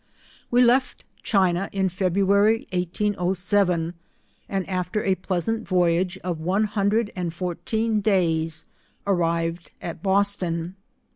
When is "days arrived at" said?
8.01-10.01